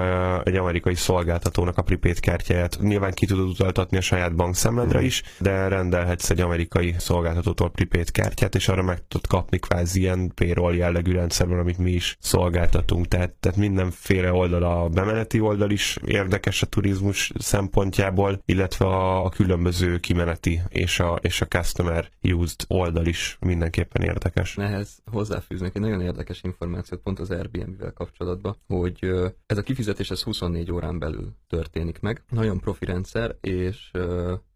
egy 0.45 0.57
amerikai 0.57 0.95
szolgáltatónak 0.95 1.78
a 1.78 1.83
prepaid 1.83 2.21
kártyáját 2.21 2.78
nyilván 2.81 3.12
ki 3.12 3.26
tudod 3.26 3.49
utaltatni 3.49 3.97
a 3.97 4.00
saját 4.00 4.35
bankszemledre 4.35 5.02
is, 5.02 5.23
de 5.38 5.69
rendelhetsz 5.69 6.31
egy 6.31 6.40
amerikai 6.40 6.95
szolgáltatótól 6.99 7.71
prepaid 7.71 8.11
kártyát, 8.11 8.55
és 8.55 8.69
arra 8.69 8.83
meg 8.83 9.07
tudod 9.09 9.26
kapni 9.26 9.59
kvázi 9.59 10.00
ilyen 10.00 10.33
payroll 10.35 10.75
jellegű 10.75 11.12
rendszerben, 11.12 11.59
amit 11.59 11.78
mi 11.78 11.90
is 11.90 12.17
szolgáltatunk. 12.21 13.07
Tehát, 13.09 13.33
tehát 13.33 13.59
mindenféle 13.59 14.33
oldal, 14.33 14.62
a 14.62 14.88
bemeneti 14.88 15.40
oldal 15.40 15.71
is 15.71 15.99
érdekes 16.05 16.62
a 16.62 16.67
turizmus 16.67 17.33
szempontjából, 17.38 18.43
illetve 18.45 18.87
a, 18.87 19.25
a 19.25 19.28
különböző 19.28 19.99
kimeneti 19.99 20.61
és 20.69 21.00
a, 21.00 21.19
és 21.23 21.40
a 21.40 21.47
customer 21.47 22.09
used 22.23 22.61
oldal 22.69 23.07
is 23.07 23.37
mindenképpen 23.40 24.02
érdekes. 24.02 24.57
Ehhez 24.57 25.02
hozzáfűznek 25.11 25.75
egy 25.75 25.83
nagyon 25.83 26.00
érdekes 26.00 26.43
információt 26.43 27.00
pont 27.00 27.19
az 27.19 27.31
Airbnb-vel 27.31 27.93
kapcsolatban, 27.93 28.57
hogy 28.67 29.11
ez 29.47 29.59
a 29.59 29.62
kifizetés 29.62 30.11
ez 30.11 30.23
24 30.23 30.73
órán 30.73 30.99
belül 30.99 31.35
történik 31.47 32.00
meg. 32.00 32.25
Nagyon 32.28 32.61
profi 32.61 32.85
rendszer, 32.85 33.37
és 33.40 33.90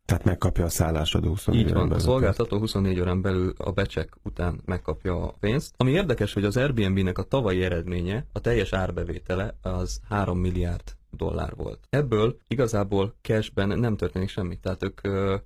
tehát 0.04 0.24
megkapja 0.24 0.64
a 0.64 0.68
szállásadó 0.68 1.28
24 1.28 1.66
Így 1.66 1.72
van, 1.72 1.92
a 1.92 1.98
szolgáltató 1.98 2.58
24 2.58 3.00
órán 3.00 3.22
belül 3.22 3.52
a 3.56 3.70
becsek 3.70 4.16
után 4.22 4.60
megkapja 4.64 5.22
a 5.22 5.34
pénzt. 5.40 5.74
Ami 5.76 5.90
érdekes, 5.90 6.32
hogy 6.32 6.44
az 6.44 6.56
Airbnb-nek 6.56 7.18
a 7.18 7.22
tavalyi 7.22 7.62
eredménye, 7.62 8.26
a 8.32 8.40
teljes 8.40 8.72
árbevétele 8.72 9.54
az 9.62 10.00
3 10.08 10.38
milliárd 10.38 10.96
dollár 11.10 11.54
volt. 11.56 11.86
Ebből 11.90 12.36
igazából 12.48 13.14
cashben 13.20 13.78
nem 13.78 13.96
történik 13.96 14.28
semmi, 14.28 14.58
tehát 14.58 14.82
ők 14.82 15.00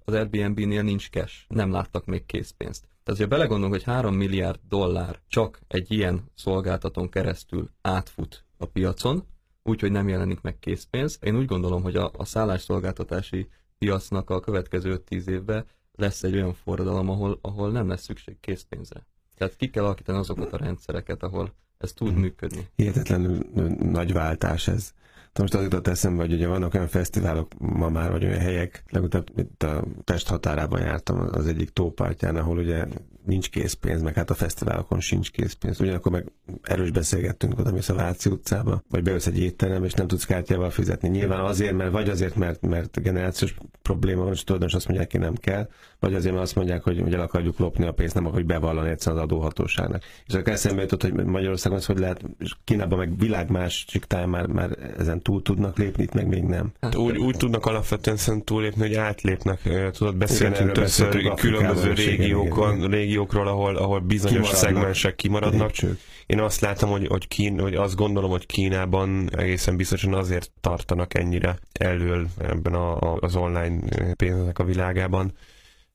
az 0.05 0.15
Airbnb-nél 0.15 0.83
nincs 0.83 1.11
cash, 1.11 1.35
nem 1.49 1.71
láttak 1.71 2.05
még 2.05 2.27
készpénzt. 2.27 2.89
Tehát, 3.03 3.21
ha 3.21 3.27
belegondolunk, 3.27 3.75
hogy 3.75 3.83
3 3.83 4.15
milliárd 4.15 4.61
dollár 4.69 5.21
csak 5.29 5.61
egy 5.69 5.93
ilyen 5.93 6.25
szolgáltatón 6.35 7.09
keresztül 7.09 7.71
átfut 7.83 8.46
a 8.59 8.67
piacon, 8.67 9.25
úgyhogy 9.63 9.91
nem 9.91 10.09
jelenik 10.09 10.41
meg 10.41 10.59
készpénz. 10.59 11.19
Én 11.23 11.37
úgy 11.37 11.47
gondolom, 11.47 11.83
hogy 11.83 11.97
a, 11.97 12.11
a 12.17 12.25
szállásszolgáltatási 12.25 13.49
piacnak 13.79 14.31
a 14.31 14.41
következő 14.41 14.99
10 14.99 15.29
évben 15.29 15.65
lesz 15.95 16.23
egy 16.23 16.35
olyan 16.35 16.55
forradalom, 16.55 17.11
ahol, 17.11 17.39
ahol 17.41 17.71
nem 17.71 17.89
lesz 17.89 18.03
szükség 18.03 18.41
készpénzre. 18.41 19.07
Tehát 19.37 19.57
ki 19.57 19.71
kell 19.71 19.85
alakítani 19.85 20.19
azokat 20.19 20.53
a 20.53 20.57
rendszereket, 20.57 21.23
ahol 21.23 21.53
ez 21.79 21.93
tud 21.93 22.09
hmm. 22.09 22.21
működni. 22.21 22.69
Hihetetlenül 22.77 23.39
nagy 23.79 24.13
váltás 24.13 24.69
ez. 24.69 24.93
Most 25.39 25.55
az 25.55 25.63
jutott 25.63 25.87
eszembe, 25.87 26.23
hogy 26.23 26.33
ugye 26.33 26.47
vannak 26.47 26.75
olyan 26.75 26.89
fesztiválok 26.89 27.53
ma 27.59 27.89
már, 27.89 28.11
vagy 28.11 28.25
olyan 28.25 28.39
helyek, 28.39 28.83
legutóbb 28.91 29.29
itt 29.37 29.63
a 29.63 29.85
Pest 30.05 30.29
határában 30.29 30.81
jártam 30.81 31.29
az 31.33 31.47
egyik 31.47 31.71
tópartján, 31.71 32.37
ahol 32.37 32.59
ugye 32.59 32.87
nincs 33.27 33.51
készpénz, 33.51 34.03
meg 34.03 34.15
hát 34.15 34.31
a 34.31 34.35
fesztiválokon 34.35 35.01
sincs 35.01 35.31
készpénz. 35.31 35.81
Ugyanakkor 35.81 36.13
meg 36.13 36.33
erős 36.63 36.91
beszélgettünk 36.91 37.59
oda, 37.59 37.73
mész 37.73 37.89
a 37.89 37.95
Váci 37.95 38.31
utcába, 38.31 38.83
vagy 38.91 39.03
bejössz 39.03 39.27
egy 39.27 39.39
étterem, 39.39 39.85
és 39.85 39.93
nem 39.93 40.07
tudsz 40.07 40.25
kártyával 40.25 40.71
fizetni. 40.71 41.09
Nyilván 41.09 41.41
azért, 41.41 41.77
mert 41.77 41.91
vagy 41.91 42.09
azért, 42.09 42.37
mert, 42.37 42.61
mert 42.61 43.03
generációs 43.03 43.55
probléma 43.83 44.23
van, 44.23 44.33
és 44.33 44.45
tudod, 44.45 44.63
és 44.63 44.75
azt 44.75 44.89
mondják, 44.89 45.11
hogy 45.11 45.21
nem 45.21 45.35
kell, 45.35 45.69
vagy 45.99 46.15
azért, 46.15 46.33
mert 46.33 46.45
azt 46.45 46.55
mondják, 46.55 46.83
hogy, 46.83 47.01
hogy 47.01 47.15
el 47.15 47.21
akarjuk 47.21 47.59
lopni 47.59 47.87
a 47.87 47.93
pénzt, 47.93 48.15
nem 48.15 48.27
akarjuk 48.27 48.49
bevallani 48.49 48.91
egyszerűen 48.91 49.23
az 49.23 49.29
adóhatóságnak. 49.29 50.03
És 50.27 50.35
akkor 50.35 50.53
eszembe 50.53 50.83
jutott, 50.83 51.03
hogy 51.03 51.13
Magyarországon 51.13 51.79
az 51.79 51.87
hogy 51.87 51.99
lehet, 51.99 52.25
és 52.39 52.55
Kínában 52.65 52.99
meg 52.99 53.19
világ 53.19 53.51
másik 53.51 54.05
táján 54.05 54.29
már, 54.29 54.47
már 54.47 54.95
ezen 54.99 55.23
túl 55.27 55.43
tudnak 55.43 55.79
lépni, 55.79 56.03
itt 56.03 56.13
meg 56.13 56.27
még 56.27 56.43
nem. 56.43 56.73
Hát, 56.81 56.95
úgy, 56.95 57.19
úgy 57.19 57.37
tudnak 57.37 57.67
alapvetően 57.67 58.17
szerintem 58.17 58.45
túlépni, 58.45 58.81
hogy 58.81 58.95
átlépnek, 58.95 59.61
tudod, 59.93 60.17
beszéltünk 60.17 60.73
többször 60.73 61.35
különböző 61.35 61.93
régiókon, 61.93 62.91
régiókról, 62.91 63.49
ahol, 63.49 63.77
ahol 63.77 64.01
bizonyos 64.01 64.35
kimaradnak. 64.35 64.61
szegmensek 64.61 65.15
kimaradnak. 65.15 65.61
Lépcsők. 65.61 65.99
Én 66.27 66.41
azt 66.41 66.61
látom, 66.61 66.91
hogy, 66.91 67.07
hogy, 67.07 67.29
Kín, 67.29 67.61
hogy 67.61 67.75
azt 67.75 67.95
gondolom, 67.95 68.31
hogy 68.31 68.47
Kínában 68.47 69.31
egészen 69.37 69.77
biztosan 69.77 70.15
azért 70.15 70.51
tartanak 70.61 71.15
ennyire 71.15 71.59
elől 71.73 72.27
ebben 72.39 72.75
a, 72.75 73.15
az 73.15 73.37
online 73.37 73.79
pénznek 74.17 74.59
a 74.59 74.65
világában, 74.65 75.33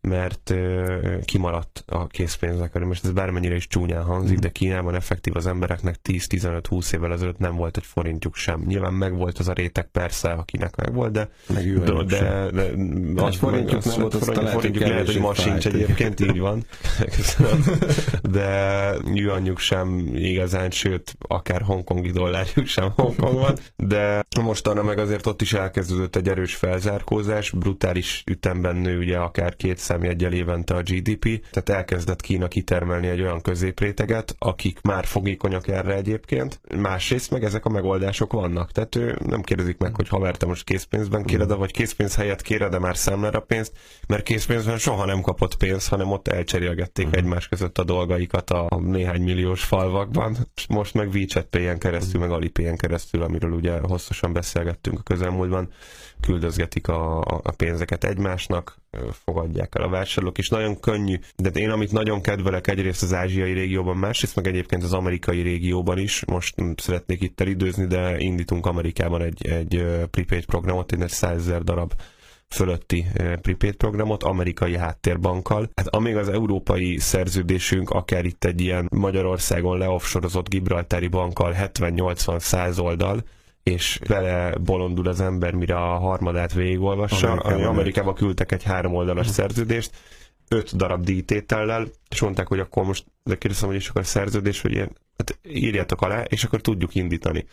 mert 0.02 0.54
kimaradt 1.26 1.84
a 1.88 2.08
készpénznek. 2.08 2.80
Most 2.80 3.06
ez 3.06 3.12
bármennyire 3.12 3.56
is 3.56 3.68
csúnyán 3.68 4.04
hangzik, 4.04 4.40
de 4.40 4.50
Kínában 4.50 4.96
effektív 4.96 5.36
az 5.36 5.48
embereknek 5.48 5.96
10-15-20 6.10 6.94
évvel 6.94 7.14
ezelőtt 7.14 7.38
nem 7.38 7.56
volt 7.56 7.78
egy 7.78 7.86
forintjuk 7.86 8.36
sem. 8.36 8.64
Nyilván 8.68 8.94
megvolt 8.94 9.38
az 9.38 9.48
a 9.48 9.54
réteg 9.54 9.88
persze, 9.92 10.32
akinek 10.32 10.76
megvolt, 10.76 11.12
de 11.12 11.30
meg 11.48 11.80
de, 11.80 12.04
de, 12.04 12.50
de, 12.52 12.72
de 13.14 13.22
az 13.22 13.36
forintjuk 13.36 13.84
nem 13.84 14.00
volt, 14.00 14.16
forintjuk, 14.16 14.48
forintjuk 14.48 14.88
lehet, 14.88 15.06
hogy 15.06 15.20
ma 15.20 15.34
sincs 15.34 15.68
egyébként, 15.68 16.20
így 16.20 16.40
van. 16.40 16.66
de 18.36 18.94
yuanjuk 19.14 19.60
sem 19.60 20.16
igazán, 20.16 20.72
sőt, 20.72 21.16
akár 21.20 21.62
hongkongi 21.62 22.12
dollárjuk 22.12 22.66
sem 22.66 22.92
Hongkongban, 22.96 23.58
de 23.76 24.26
mostanra 24.42 24.84
meg 24.84 24.98
azért 24.98 25.26
ott 25.26 25.42
is 25.42 25.54
elkezdődött 25.54 26.16
egy 26.16 26.28
erős 26.28 26.56
felzárkózás, 26.56 27.50
brutális 27.50 28.24
ütemben 28.26 28.76
nő 28.76 28.98
ugye 28.98 29.18
akár 29.18 29.56
két 29.56 29.78
számjegyel 29.92 30.34
évente 30.34 30.76
a 30.76 30.82
GDP, 30.82 31.46
tehát 31.52 31.70
elkezdett 31.70 32.22
Kína 32.22 32.48
kitermelni 32.48 33.08
egy 33.08 33.22
olyan 33.22 33.42
középréteget, 33.42 34.36
akik 34.40 34.82
már 34.82 35.06
fogékonyak 35.06 35.68
erre 35.68 35.94
egyébként. 35.96 36.62
Másrészt 36.78 37.32
meg 37.32 37.44
ezek 37.44 37.66
a 37.66 37.70
megoldások 37.70 38.34
vannak. 38.34 38.72
Tehát 38.72 38.96
ő 38.96 39.18
nem 39.26 39.42
kérdezik 39.42 39.78
meg, 39.78 39.96
hogy 39.96 40.08
haver, 40.08 40.38
te 40.38 40.46
most 40.46 40.64
készpénzben 40.64 41.24
kéred, 41.24 41.56
vagy 41.56 41.72
készpénz 41.72 42.16
helyett 42.16 42.42
kéred, 42.42 42.72
de 42.72 42.80
már 42.80 42.98
számlára 42.98 43.40
pénzt, 43.40 43.74
mert 44.08 44.24
készpénzben 44.24 44.78
soha 44.78 45.06
nem 45.06 45.22
kapott 45.22 45.56
pénzt, 45.58 45.90
hanem 45.90 46.12
ott 46.12 46.28
elcserélgették 46.28 47.06
uh-huh. 47.06 47.22
egymás 47.22 47.48
között 47.48 47.78
a 47.78 47.84
dolgaikat 47.84 48.50
a 48.50 48.80
néhány 48.80 49.22
milliós 49.22 49.64
falvakban. 49.64 50.38
Most 50.70 50.94
meg 50.94 51.10
WeChat 51.14 51.46
Pay-en 51.46 51.80
keresztül, 51.80 52.20
meg 52.20 52.32
Alipay-en 52.32 52.78
keresztül, 52.78 53.22
amiről 53.22 53.52
ugye 53.52 53.80
hosszasan 53.80 54.34
beszélgettünk 54.34 55.00
a 55.00 55.04
közelmúltban, 55.04 55.70
küldözgetik 56.22 56.88
a, 56.88 57.20
a 57.20 57.52
pénzeket 57.58 58.04
egymásnak, 58.04 58.81
fogadják 59.26 59.76
el 59.76 59.84
a 59.84 59.90
vásárlók, 59.90 60.38
és 60.38 60.50
nagyon 60.50 60.80
könnyű. 60.80 61.20
De 61.36 61.50
én 61.50 61.70
amit 61.70 61.92
nagyon 61.92 62.22
kedvelek 62.22 62.68
egyrészt 62.68 63.04
az 63.04 63.14
ázsiai 63.14 63.54
régióban, 63.54 63.98
másrészt 63.98 64.36
meg 64.36 64.48
egyébként 64.48 64.84
az 64.84 64.94
amerikai 64.94 65.42
régióban 65.42 65.98
is, 65.98 66.26
most 66.26 66.56
szeretnék 66.76 67.22
itt 67.22 67.42
elidőzni, 67.42 67.86
de 67.86 68.20
indítunk 68.20 68.66
Amerikában 68.66 69.22
egy, 69.22 69.48
egy 69.48 69.86
prepaid 70.12 70.46
programot, 70.46 70.92
egy 70.92 71.10
100 71.10 71.38
ezer 71.38 71.64
darab 71.64 71.94
fölötti 72.48 73.06
prepaid 73.42 73.76
programot 73.76 74.24
amerikai 74.24 74.78
háttérbankkal. 74.78 75.70
Hát 75.76 75.88
amíg 75.88 76.16
az 76.16 76.30
európai 76.30 76.98
szerződésünk 76.98 77.90
akár 77.90 78.26
itt 78.26 78.44
egy 78.44 78.62
ilyen 78.62 78.88
Magyarországon 78.92 79.78
leoffsorozott 79.78 80.50
Gibraltári 80.50 81.08
bankkal 81.08 81.56
70-80-100 81.58 82.80
oldal, 82.82 83.24
és 83.64 84.00
vele 84.08 84.56
bolondul 84.58 85.08
az 85.08 85.22
ember, 85.22 85.54
mire 85.54 85.76
a 85.76 85.98
harmadát 85.98 86.54
végigolvassa. 86.54 87.28
Amerikában, 87.32 87.66
Amerikába 87.66 88.14
küldtek 88.14 88.52
egy 88.52 88.64
három 88.64 88.94
oldalas 88.96 89.28
szerződést, 89.28 89.92
öt 90.48 90.76
darab 90.76 91.04
díjtétellel, 91.04 91.88
és 92.10 92.22
mondták, 92.22 92.48
hogy 92.48 92.60
akkor 92.60 92.84
most, 92.84 93.06
de 93.24 93.38
kérdeztem, 93.38 93.68
hogy 93.70 93.78
is 93.78 93.90
akkor 93.90 94.02
a 94.02 94.06
szerződés, 94.06 94.62
hogy 94.62 94.72
ilyen, 94.72 94.98
hát 95.18 95.40
írjátok 95.44 96.02
alá, 96.02 96.22
és 96.24 96.44
akkor 96.44 96.62
tudjuk 96.62 96.96
indítani. 96.96 97.46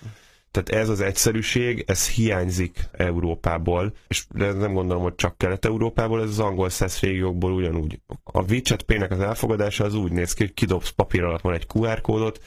Tehát 0.51 0.83
ez 0.83 0.89
az 0.89 1.01
egyszerűség, 1.01 1.85
ez 1.87 2.09
hiányzik 2.09 2.89
Európából, 2.93 3.93
és 4.09 4.25
nem 4.35 4.73
gondolom, 4.73 5.03
hogy 5.03 5.15
csak 5.15 5.39
Kelet-Európából, 5.39 6.23
ez 6.23 6.29
az 6.29 6.39
angol 6.39 6.69
száz 6.69 7.01
régiókból 7.01 7.53
ugyanúgy. 7.53 8.01
A 8.25 8.43
WeChat 8.43 8.83
Pay-nek 8.83 9.11
az 9.11 9.21
elfogadása 9.21 9.85
az 9.85 9.95
úgy 9.95 10.13
néz 10.13 10.33
ki, 10.35 10.43
hogy 10.45 10.55
kidobsz 10.55 10.91
papír 10.91 11.23
alatt 11.23 11.41
van 11.41 11.55
egy 11.55 11.67
QR 11.75 12.01
kódot, 12.01 12.41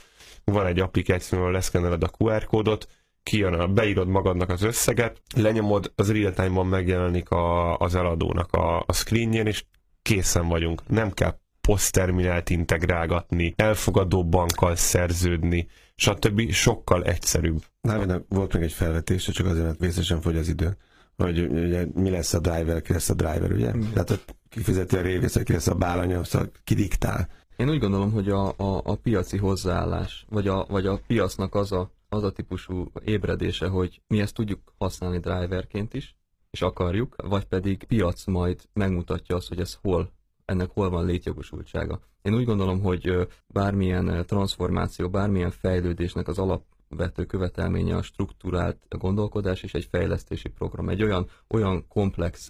van 0.44 0.66
egy 0.66 0.80
applikáció, 0.80 1.40
ahol 1.40 1.52
leszkenneled 1.52 2.04
a 2.04 2.12
QR 2.18 2.46
kódot, 2.46 2.88
kijön, 3.24 3.54
a, 3.54 3.68
beírod 3.68 4.08
magadnak 4.08 4.50
az 4.50 4.62
összeget, 4.62 5.22
lenyomod, 5.36 5.92
az 5.96 6.12
real 6.12 6.34
time-ban 6.34 6.68
megjelenik 6.68 7.30
a, 7.30 7.78
az 7.78 7.96
eladónak 7.96 8.54
a, 8.54 8.80
a 8.80 8.94
screenjén, 8.94 9.46
és 9.46 9.66
készen 10.02 10.48
vagyunk. 10.48 10.88
Nem 10.88 11.12
kell 11.12 11.40
posztterminált 11.62 12.50
integrálgatni, 12.50 13.54
elfogadó 13.56 14.26
bankkal 14.26 14.76
szerződni, 14.76 15.68
stb. 15.96 16.52
sokkal 16.52 17.04
egyszerűbb. 17.04 17.64
Návinak 17.82 18.26
volt 18.30 18.54
még 18.54 18.64
egy 18.64 18.72
felvetés, 18.72 19.24
csak 19.24 19.46
azért, 19.46 19.66
mert 19.66 19.80
vészesen 19.80 20.22
fogy 20.22 20.38
az 20.38 20.48
idő, 20.48 20.78
hogy 21.18 21.40
ugye, 21.40 21.86
mi 21.94 22.10
lesz 22.10 22.34
a 22.34 22.40
driver, 22.40 22.82
ki 22.82 22.92
lesz 22.94 23.10
a 23.10 23.14
driver, 23.14 23.52
ugye? 23.52 23.76
Mm. 23.76 23.82
Tehát 23.94 24.36
ki 24.50 24.62
fizeti 24.62 24.96
a 24.96 25.02
révészet, 25.02 25.44
ki 25.44 25.54
lesz 25.54 25.68
a 25.68 25.76
bálanya, 25.76 26.24
szóval 26.24 26.52
ki 26.64 26.74
diktál. 26.74 27.28
Én 27.58 27.70
úgy 27.70 27.80
gondolom, 27.80 28.12
hogy 28.12 28.30
a, 28.30 28.48
a, 28.48 28.82
a 28.84 28.96
piaci 28.96 29.38
hozzáállás, 29.38 30.26
vagy 30.30 30.48
a, 30.48 30.66
vagy 30.70 30.86
a 30.86 31.00
piacnak 31.08 31.56
az 31.56 31.72
a 31.72 31.92
az 32.14 32.24
a 32.24 32.32
típusú 32.32 32.92
ébredése, 33.04 33.68
hogy 33.68 34.02
mi 34.08 34.22
ezt 34.22 34.34
tudjuk 34.34 34.74
használni 34.78 35.20
driverként 35.20 35.94
is, 35.94 36.16
és 36.50 36.62
akarjuk, 36.62 37.16
vagy 37.24 37.46
pedig 37.46 37.84
piac 37.84 38.26
majd 38.26 38.62
megmutatja 38.74 39.36
azt, 39.36 39.48
hogy 39.48 39.60
ez 39.60 39.78
hol, 39.82 40.12
ennek 40.46 40.70
hol 40.70 40.90
van 40.90 41.06
létjogosultsága. 41.06 42.00
Én 42.22 42.34
úgy 42.34 42.46
gondolom, 42.46 42.82
hogy 42.82 43.28
bármilyen 43.48 44.26
transformáció, 44.26 45.10
bármilyen 45.10 45.52
fejlődésnek 45.52 46.28
az 46.28 46.40
alapvető 46.40 47.26
követelménye 47.26 47.96
a 47.96 48.02
struktúrált 48.02 48.86
gondolkodás 48.90 49.64
és 49.64 49.74
egy 49.74 49.88
fejlesztési 49.92 50.50
program. 50.50 50.90
Egy 50.90 51.04
olyan, 51.04 51.28
olyan 51.48 51.88
komplex 51.88 52.48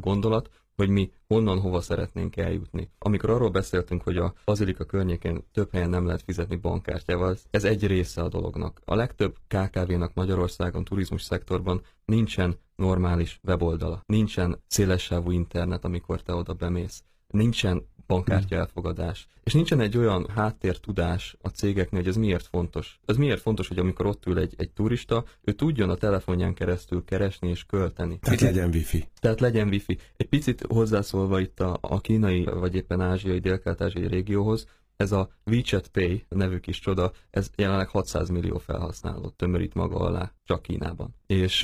gondolat, 0.00 0.50
hogy 0.80 0.88
mi 0.88 1.12
honnan 1.26 1.60
hova 1.60 1.80
szeretnénk 1.80 2.36
eljutni. 2.36 2.90
Amikor 2.98 3.30
arról 3.30 3.50
beszéltünk, 3.50 4.02
hogy 4.02 4.16
a 4.16 4.34
Bazilika 4.44 4.84
környékén 4.84 5.44
több 5.52 5.72
helyen 5.72 5.90
nem 5.90 6.06
lehet 6.06 6.22
fizetni 6.22 6.56
bankkártyával, 6.56 7.36
ez 7.50 7.64
egy 7.64 7.86
része 7.86 8.22
a 8.22 8.28
dolognak. 8.28 8.80
A 8.84 8.94
legtöbb 8.94 9.36
KKV-nak 9.48 10.14
Magyarországon, 10.14 10.84
turizmus 10.84 11.22
szektorban 11.22 11.82
nincsen 12.04 12.56
normális 12.76 13.40
weboldala, 13.42 14.02
nincsen 14.06 14.62
szélessávú 14.66 15.30
internet, 15.30 15.84
amikor 15.84 16.22
te 16.22 16.34
oda 16.34 16.54
bemész, 16.54 17.02
nincsen 17.26 17.86
bankkártya 18.10 18.56
elfogadás. 18.56 19.28
És 19.44 19.52
nincsen 19.52 19.80
egy 19.80 19.96
olyan 19.96 20.26
háttértudás 20.34 21.36
a 21.42 21.48
cégeknél, 21.48 22.00
hogy 22.00 22.08
ez 22.08 22.16
miért 22.16 22.46
fontos. 22.46 23.00
Ez 23.06 23.16
miért 23.16 23.40
fontos, 23.40 23.68
hogy 23.68 23.78
amikor 23.78 24.06
ott 24.06 24.26
ül 24.26 24.38
egy, 24.38 24.54
egy 24.56 24.70
turista, 24.70 25.24
ő 25.42 25.52
tudjon 25.52 25.90
a 25.90 25.94
telefonján 25.94 26.54
keresztül 26.54 27.04
keresni 27.04 27.48
és 27.48 27.64
költeni. 27.66 28.18
Tehát 28.18 28.40
legyen 28.40 28.68
wifi. 28.72 29.08
Tehát 29.20 29.40
legyen 29.40 29.68
wifi. 29.68 29.98
Egy 30.16 30.28
picit 30.28 30.64
hozzászólva 30.68 31.40
itt 31.40 31.60
a, 31.60 31.78
a 31.80 32.00
kínai, 32.00 32.44
vagy 32.44 32.74
éppen 32.74 33.00
ázsiai, 33.00 33.38
dél-kelet-ázsiai 33.38 34.06
régióhoz, 34.06 34.66
ez 35.00 35.12
a 35.12 35.28
WeChat 35.46 35.88
Pay 35.88 36.24
nevű 36.28 36.58
kis 36.58 36.78
csoda, 36.78 37.12
ez 37.30 37.50
jelenleg 37.56 37.88
600 37.88 38.28
millió 38.28 38.58
felhasználót 38.58 39.34
tömörít 39.34 39.74
maga 39.74 39.96
alá, 39.96 40.32
csak 40.44 40.62
Kínában. 40.62 41.14
És 41.26 41.62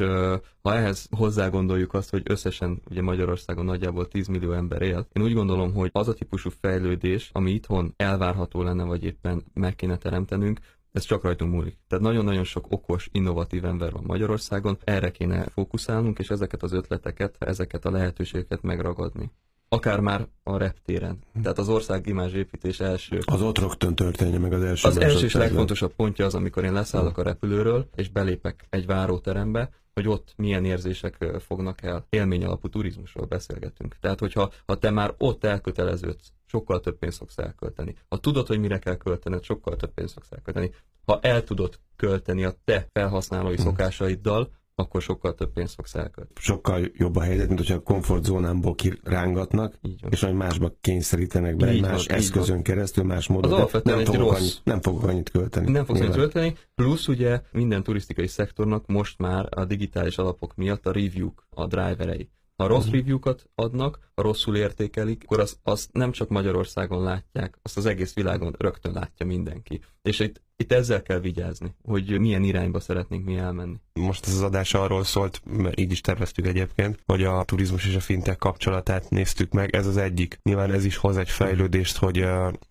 ha 0.62 0.74
ehhez 0.74 1.08
hozzá 1.10 1.48
azt, 1.88 2.10
hogy 2.10 2.22
összesen 2.24 2.82
ugye 2.90 3.02
Magyarországon 3.02 3.64
nagyjából 3.64 4.08
10 4.08 4.26
millió 4.26 4.52
ember 4.52 4.82
él, 4.82 5.06
én 5.12 5.22
úgy 5.22 5.32
gondolom, 5.32 5.74
hogy 5.74 5.90
az 5.92 6.08
a 6.08 6.14
típusú 6.14 6.50
fejlődés, 6.60 7.30
ami 7.32 7.50
itthon 7.50 7.94
elvárható 7.96 8.62
lenne, 8.62 8.84
vagy 8.84 9.04
éppen 9.04 9.44
meg 9.54 9.74
kéne 9.74 9.96
teremtenünk, 9.96 10.60
ez 10.92 11.04
csak 11.04 11.22
rajtunk 11.22 11.52
múlik. 11.52 11.78
Tehát 11.88 12.04
nagyon-nagyon 12.04 12.44
sok 12.44 12.66
okos, 12.68 13.08
innovatív 13.12 13.64
ember 13.64 13.92
van 13.92 14.04
Magyarországon, 14.06 14.78
erre 14.84 15.10
kéne 15.10 15.48
fókuszálnunk, 15.48 16.18
és 16.18 16.30
ezeket 16.30 16.62
az 16.62 16.72
ötleteket, 16.72 17.36
ezeket 17.38 17.84
a 17.84 17.90
lehetőségeket 17.90 18.62
megragadni. 18.62 19.30
Akár 19.68 20.00
már 20.00 20.28
a 20.42 20.56
reptéren. 20.56 21.18
Tehát 21.42 21.58
az 21.58 21.68
ország 21.68 22.14
építés 22.34 22.80
első. 22.80 23.18
Az 23.24 23.42
ott 23.42 23.58
rögtön 23.58 23.94
történje 23.94 24.38
meg 24.38 24.52
az 24.52 24.62
első. 24.62 24.88
Az 24.88 25.00
első 25.00 25.24
és 25.24 25.32
legfontosabb 25.32 25.94
pontja 25.94 26.24
az, 26.24 26.34
amikor 26.34 26.64
én 26.64 26.72
leszállok 26.72 27.18
a 27.18 27.22
repülőről, 27.22 27.88
és 27.94 28.08
belépek 28.08 28.66
egy 28.70 28.86
váróterembe, 28.86 29.70
hogy 29.94 30.08
ott 30.08 30.32
milyen 30.36 30.64
érzések 30.64 31.26
fognak 31.38 31.82
el. 31.82 32.06
Élmény 32.08 32.44
alapú 32.44 32.68
turizmusról 32.68 33.26
beszélgetünk. 33.26 33.96
Tehát, 34.00 34.20
hogyha 34.20 34.52
ha 34.66 34.78
te 34.78 34.90
már 34.90 35.14
ott 35.18 35.44
elköteleződsz, 35.44 36.32
sokkal 36.46 36.80
több 36.80 36.98
pénzt 36.98 37.18
fogsz 37.18 37.38
elkölteni. 37.38 37.94
Ha 38.08 38.16
tudod, 38.16 38.46
hogy 38.46 38.58
mire 38.58 38.78
kell 38.78 38.96
költened, 38.96 39.42
sokkal 39.42 39.76
több 39.76 39.94
pénzt 39.94 40.12
fogsz 40.12 40.32
elkölteni. 40.32 40.70
Ha 41.06 41.18
el 41.22 41.44
tudod 41.44 41.78
költeni 41.96 42.44
a 42.44 42.54
te 42.64 42.88
felhasználói 42.92 43.54
hmm. 43.54 43.64
szokásaiddal, 43.64 44.50
akkor 44.78 45.02
sokkal 45.02 45.34
több 45.34 45.52
pénzt 45.52 45.74
fogsz 45.74 45.94
elkölteni. 45.94 46.40
Sokkal 46.40 46.90
jobb 46.92 47.16
a 47.16 47.20
helyzet, 47.20 47.46
mint 47.46 47.58
hogyha 47.58 47.74
a 47.74 47.82
komfortzónámból 47.82 48.74
kirángatnak, 48.74 49.78
és 50.10 50.20
hogy 50.20 50.34
másba 50.34 50.76
kényszerítenek 50.80 51.56
be 51.56 51.66
egy 51.66 51.80
más 51.80 52.06
van, 52.06 52.16
eszközön 52.16 52.62
keresztül, 52.62 53.04
más 53.04 53.26
módon. 53.26 53.52
Az 53.52 53.58
alapvetően 53.58 53.96
nem, 53.96 54.04
fogok 54.04 54.20
rossz... 54.20 54.40
annyit, 54.40 54.60
nem 54.64 54.80
fogok 54.80 55.02
annyit 55.02 55.30
költeni. 55.30 55.70
Nem 55.70 55.84
fogsz 55.84 56.00
annyit 56.00 56.14
költeni, 56.14 56.54
plusz 56.74 57.08
ugye 57.08 57.40
minden 57.52 57.82
turisztikai 57.82 58.26
szektornak 58.26 58.86
most 58.86 59.18
már 59.18 59.48
a 59.50 59.64
digitális 59.64 60.18
alapok 60.18 60.54
miatt 60.54 60.86
a 60.86 60.92
review-k, 60.92 61.46
a 61.50 61.66
driverei. 61.66 62.30
Ha 62.56 62.66
rossz 62.66 62.84
uh-huh. 62.84 62.94
review-kat 62.94 63.48
adnak, 63.54 63.98
ha 64.14 64.22
rosszul 64.22 64.56
értékelik, 64.56 65.22
akkor 65.24 65.40
azt, 65.40 65.58
azt 65.62 65.92
nem 65.92 66.10
csak 66.10 66.28
Magyarországon 66.28 67.02
látják, 67.02 67.58
azt 67.62 67.76
az 67.76 67.86
egész 67.86 68.14
világon 68.14 68.54
rögtön 68.58 68.92
látja 68.92 69.26
mindenki. 69.26 69.80
És 70.02 70.18
itt, 70.20 70.42
itt 70.56 70.72
ezzel 70.72 71.02
kell 71.02 71.18
vigyázni, 71.18 71.74
hogy 71.84 72.20
milyen 72.20 72.42
irányba 72.42 72.80
szeretnénk 72.80 73.24
mi 73.24 73.36
elmenni. 73.36 73.76
Most 73.94 74.26
ez 74.26 74.32
az 74.34 74.42
adás 74.42 74.74
arról 74.74 75.04
szólt, 75.04 75.42
mert 75.44 75.80
így 75.80 75.90
is 75.90 76.00
terveztük 76.00 76.46
egyébként, 76.46 77.02
hogy 77.06 77.24
a 77.24 77.44
turizmus 77.44 77.86
és 77.86 77.94
a 77.94 78.00
fintek 78.00 78.36
kapcsolatát 78.36 79.10
néztük 79.10 79.52
meg. 79.52 79.74
Ez 79.74 79.86
az 79.86 79.96
egyik. 79.96 80.38
Nyilván 80.42 80.72
ez 80.72 80.84
is 80.84 80.96
hoz 80.96 81.16
egy 81.16 81.30
fejlődést, 81.30 81.96
hogy, 81.96 82.26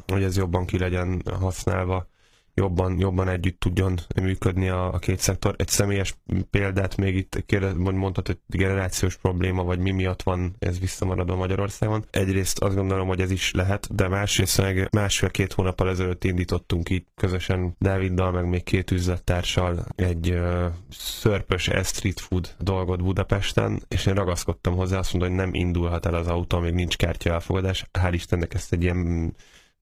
hogy 0.08 0.24
ez 0.24 0.38
jobban 0.38 0.66
ki 0.66 0.78
legyen 0.78 1.22
használva 1.40 2.08
jobban, 2.56 3.00
jobban 3.00 3.28
együtt 3.28 3.60
tudjon 3.60 4.00
működni 4.22 4.70
a, 4.70 4.94
a 4.94 4.98
két 5.00 5.20
szektor. 5.20 5.56
Egy 5.58 5.68
személyes 5.68 6.16
példát 6.50 6.98
még 6.98 7.16
itt 7.16 7.44
kérdez, 7.46 7.74
mondtad, 7.76 8.28
hogy 8.28 8.40
generációs 8.48 9.16
probléma, 9.16 9.64
vagy 9.64 9.80
mi 9.80 9.92
miatt 9.92 10.24
van 10.24 10.56
ez 10.60 10.80
visszamaradva 10.80 11.36
Magyarországon. 11.36 12.06
Egyrészt 12.10 12.60
azt 12.60 12.76
gondolom, 12.76 13.08
hogy 13.08 13.22
ez 13.22 13.32
is 13.32 13.52
lehet, 13.52 13.96
de 13.96 14.08
másrészt 14.08 14.62
meg 14.62 14.88
másfél-két 14.92 15.54
hónappal 15.54 15.90
ezelőtt 15.90 16.24
indítottunk 16.24 16.90
itt 16.90 17.08
közösen 17.16 17.76
Dáviddal, 17.80 18.32
meg 18.32 18.50
még 18.50 18.64
két 18.64 18.92
üzlettársal 18.92 19.86
egy 19.96 20.32
uh, 20.32 20.66
szörpös 20.90 21.70
street 21.84 22.20
food 22.20 22.56
dolgot 22.60 23.04
Budapesten, 23.04 23.82
és 23.88 24.06
én 24.06 24.14
ragaszkodtam 24.14 24.76
hozzá, 24.76 24.98
azt 24.98 25.14
mondom, 25.14 25.30
hogy 25.30 25.40
nem 25.40 25.54
indulhat 25.54 26.06
el 26.06 26.14
az 26.14 26.28
autó, 26.28 26.60
még 26.60 26.74
nincs 26.74 26.98
kártya 26.98 27.32
elfogadás. 27.32 27.86
Hál' 28.00 28.14
Istennek 28.14 28.54
ezt 28.54 28.74
egy 28.74 28.84
ilyen 28.84 29.34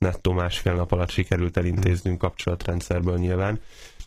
nettó 0.04 0.32
másfél 0.32 0.74
nap 0.74 0.92
alatt 0.92 1.10
sikerült 1.10 1.58
elintéznünk 1.58 2.18
kapcsolatrendszerből 2.18 3.18
nyilván, 3.18 3.60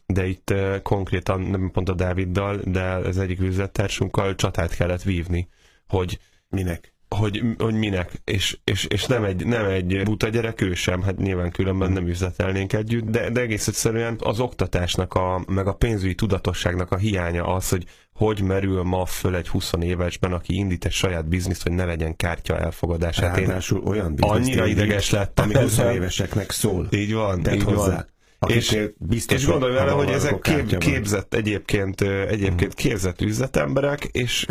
de 0.07 0.27
itt 0.27 0.51
uh, 0.51 0.83
konkrétan 0.83 1.41
nem 1.41 1.71
pont 1.71 1.89
a 1.89 1.95
Dáviddal, 1.95 2.61
de 2.65 2.83
az 2.83 3.19
egyik 3.19 3.41
üzlettársunkkal 3.41 4.35
csatát 4.35 4.75
kellett 4.75 5.03
vívni, 5.03 5.49
hogy 5.89 6.19
minek? 6.49 6.96
Hogy, 7.09 7.43
hogy 7.59 7.75
minek, 7.75 8.13
és, 8.25 8.59
és, 8.65 8.85
és 8.85 9.05
nem, 9.05 9.25
egy, 9.25 9.47
nem 9.47 9.65
egy 9.65 10.03
buta 10.05 10.29
gyerek, 10.29 10.61
ő 10.61 10.75
sem, 10.75 11.03
hát 11.03 11.17
nyilván 11.17 11.51
különben 11.51 11.93
nem 11.93 12.07
üzletelnénk 12.07 12.73
együtt, 12.73 13.05
de, 13.05 13.31
de 13.31 13.41
egész 13.41 13.67
egyszerűen 13.67 14.17
az 14.19 14.41
oktatásnak, 14.41 15.15
a, 15.15 15.45
meg 15.47 15.67
a 15.67 15.75
pénzügyi 15.75 16.15
tudatosságnak 16.15 16.93
a 16.93 16.97
hiánya 16.97 17.45
az, 17.45 17.69
hogy 17.69 17.85
hogy 18.15 18.43
merül 18.43 18.83
ma 18.83 19.07
föl 19.07 19.37
egy 19.37 19.49
20 19.49 19.73
évesben, 19.81 20.33
aki 20.33 20.55
indít 20.55 20.85
egy 20.85 20.93
saját 20.93 21.29
bizniszt, 21.29 21.63
hogy 21.63 21.73
ne 21.73 21.85
legyen 21.85 22.17
kártya 22.17 22.59
elfogadását. 22.59 23.37
Ráadásul 23.37 23.83
olyan 23.85 24.15
bizniszt, 24.15 24.35
annyira 24.35 24.67
ideges 24.67 25.11
lettem. 25.11 25.45
Ami 25.45 25.55
20 25.55 25.79
éveseknek 25.95 26.51
szól. 26.51 26.89
Így 26.91 27.15
van, 27.15 27.53
így 27.53 27.63
hozzá. 27.63 27.95
van 27.95 28.15
és, 28.55 28.79
biztos 28.99 29.37
és 29.37 29.47
gondolj 29.47 29.73
vele, 29.73 29.91
hogy 29.91 30.11
ezek 30.11 30.41
kép, 30.41 30.79
képzett 30.79 31.35
egyébként, 31.35 32.01
egyébként 32.01 32.81
hmm. 32.81 32.91
képzett 32.91 33.21
üzletemberek, 33.21 34.05
és 34.05 34.47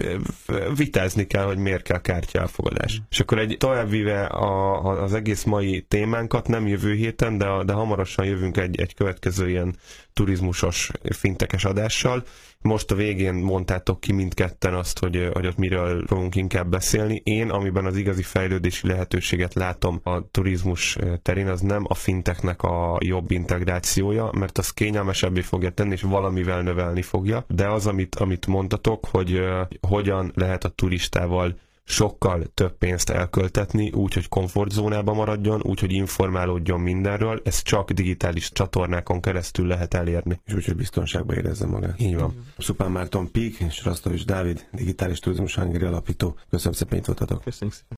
vitázni 0.76 1.28
kell, 1.28 1.46
hogy 1.46 1.58
miért 1.58 1.84
kell 1.84 2.02
kártya 2.02 2.40
elfogadás. 2.40 2.96
Hmm. 2.96 3.06
És 3.10 3.20
akkor 3.20 3.40
egy 3.40 3.56
továbbvíve 3.60 4.26
a, 4.26 4.84
az 5.04 5.14
egész 5.14 5.44
mai 5.44 5.86
témánkat, 5.88 6.48
nem 6.48 6.68
jövő 6.68 6.94
héten, 6.94 7.38
de, 7.38 7.64
de 7.66 7.74
hamarosan 7.74 8.26
jövünk 8.26 8.58
egy, 8.58 8.80
egy 8.80 8.94
következő 8.94 9.50
ilyen 9.50 9.76
turizmusos, 10.14 10.92
fintekes 11.04 11.66
adással. 11.66 12.24
Most 12.66 12.92
a 12.92 12.96
végén 12.96 13.34
mondtátok 13.34 14.00
ki 14.00 14.12
mindketten 14.12 14.74
azt, 14.74 15.00
hogy, 15.00 15.30
hogy 15.34 15.46
ott 15.48 15.58
miről 15.58 16.06
fogunk 16.08 16.36
inkább 16.36 16.68
beszélni. 16.68 17.22
Én, 17.24 17.50
amiben 17.50 17.86
az 17.86 17.98
igazi 17.98 18.22
fejlődési 18.22 18.88
lehetőséget 18.88 19.54
látom 19.54 20.00
a 20.04 20.30
turizmus 20.32 20.98
terén, 21.22 21.48
az 21.48 21.62
nem 21.62 21.84
a 21.88 21.94
finteknek 21.94 22.64
a 22.64 22.98
jobb 23.00 23.32
integrációja, 23.32 24.30
mert 24.38 24.58
az 24.58 24.70
kényelmesebbé 24.70 25.42
fogja 25.42 25.70
tenni, 25.70 25.92
és 25.92 26.02
valamivel 26.02 26.62
növelni 26.62 27.02
fogja, 27.02 27.46
de 27.48 27.68
az, 27.68 27.88
amit, 27.88 28.16
amit 28.16 28.48
mondtatok, 28.48 29.06
hogy 29.12 29.34
uh, 29.34 29.68
hogyan 29.90 30.32
lehet 30.36 30.64
a 30.64 30.70
turistával 30.70 31.56
sokkal 31.86 32.44
több 32.54 32.78
pénzt 32.78 33.10
elköltetni, 33.10 33.92
úgy, 33.92 34.14
hogy 34.14 34.28
komfortzónába 34.28 35.14
maradjon, 35.14 35.62
úgy, 35.64 35.80
hogy 35.80 35.92
informálódjon 35.92 36.80
mindenről, 36.80 37.42
ez 37.44 37.62
csak 37.62 37.92
digitális 37.92 38.52
csatornákon 38.52 39.22
keresztül 39.22 39.68
lehet 39.68 39.94
elérni. 39.94 40.42
És 40.46 40.54
úgy, 40.54 40.66
hogy 40.66 40.76
biztonságban 40.76 41.36
érezze 41.36 41.66
magát. 41.66 42.00
Így 42.00 42.16
van. 42.16 42.46
Szupán 42.58 42.92
Márton 42.92 43.32
Pík 43.32 43.60
és 43.60 43.84
Rasztovics 43.84 44.26
Dávid, 44.26 44.68
digitális 44.72 45.20
turizmus 45.20 45.56
hangeri 45.56 45.86
alapító. 45.86 46.38
Köszönöm 46.50 46.74
szépen, 46.74 46.90
hogy 46.90 47.00
itt 47.00 47.06
voltatok. 47.06 47.44
Köszönjük 47.44 47.76
szépen. 47.76 47.88